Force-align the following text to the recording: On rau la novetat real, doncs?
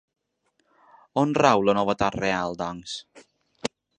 On 1.25 1.35
rau 1.41 1.67
la 1.67 1.77
novetat 1.79 2.19
real, 2.21 2.59
doncs? 2.65 2.97